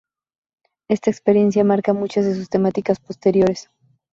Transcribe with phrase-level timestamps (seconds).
[0.89, 3.69] Esta experiencia marca muchas de sus temáticas posteriores.